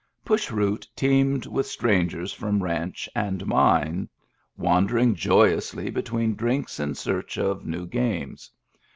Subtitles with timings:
[0.25, 4.09] Push Root teemed with strangers from ranch and mine,
[4.57, 8.49] wandering joyously between drinks in search of new games.